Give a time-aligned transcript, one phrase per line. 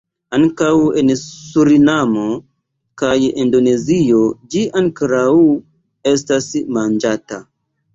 [0.35, 0.69] Ankaŭ
[1.01, 2.25] en Surinamo
[3.03, 3.13] kaj
[3.45, 4.25] Indonezio
[4.57, 5.31] ĝi ankoraŭ
[6.17, 7.47] estas manĝata.